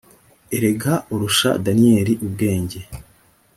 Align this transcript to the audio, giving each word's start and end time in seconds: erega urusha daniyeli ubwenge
erega 0.55 0.93
urusha 1.13 1.49
daniyeli 1.65 2.13
ubwenge 2.25 2.79